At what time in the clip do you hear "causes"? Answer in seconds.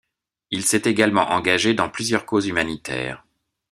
2.25-2.47